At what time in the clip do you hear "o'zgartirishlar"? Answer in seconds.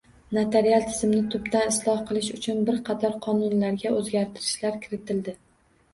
3.99-4.81